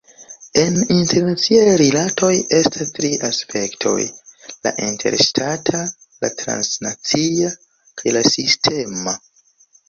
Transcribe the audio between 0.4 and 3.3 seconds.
En internaciaj rilatoj estas tri